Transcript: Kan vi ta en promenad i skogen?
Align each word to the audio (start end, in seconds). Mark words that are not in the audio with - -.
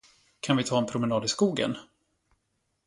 Kan 0.39 0.57
vi 0.57 0.63
ta 0.63 0.77
en 0.77 0.85
promenad 0.85 1.25
i 1.25 1.27
skogen? 1.27 1.77